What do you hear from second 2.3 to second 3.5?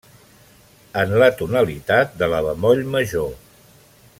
la bemoll major.